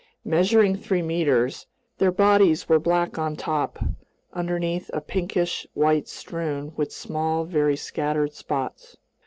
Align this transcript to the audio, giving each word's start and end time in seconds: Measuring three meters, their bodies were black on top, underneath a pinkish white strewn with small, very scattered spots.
Measuring 0.25 0.75
three 0.75 1.03
meters, 1.03 1.67
their 1.99 2.11
bodies 2.11 2.67
were 2.67 2.79
black 2.79 3.19
on 3.19 3.35
top, 3.35 3.77
underneath 4.33 4.89
a 4.93 4.99
pinkish 4.99 5.67
white 5.75 6.07
strewn 6.07 6.73
with 6.75 6.91
small, 6.91 7.43
very 7.43 7.75
scattered 7.75 8.33
spots. 8.33 8.97